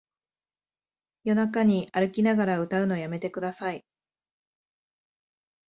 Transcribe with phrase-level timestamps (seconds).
[1.25, 3.85] 夜中に歩きながら歌うのやめてください